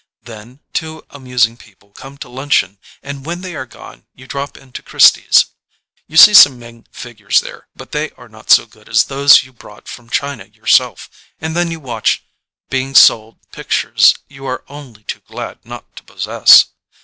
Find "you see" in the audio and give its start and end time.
6.07-6.33